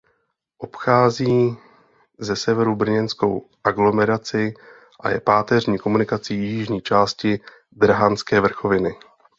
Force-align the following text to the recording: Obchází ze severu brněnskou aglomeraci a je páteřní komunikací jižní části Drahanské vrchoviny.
Obchází 0.57 1.57
ze 2.19 2.35
severu 2.35 2.75
brněnskou 2.75 3.49
aglomeraci 3.63 4.53
a 4.99 5.09
je 5.09 5.19
páteřní 5.19 5.77
komunikací 5.79 6.35
jižní 6.37 6.81
části 6.81 7.39
Drahanské 7.71 8.41
vrchoviny. 8.41 8.97